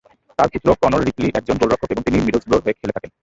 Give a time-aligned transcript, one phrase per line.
[0.39, 3.11] তার পুত্র Conor Ripley একজন গোলরক্ষক এবং তিনি মিডলসব্রোর হয়ে খেলে থাকেন।